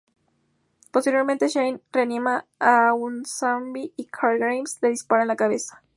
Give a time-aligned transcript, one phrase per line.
[0.91, 5.83] Posteriormente, Shane reanima a un zombi y Carl Grimes le dispara en la cabeza.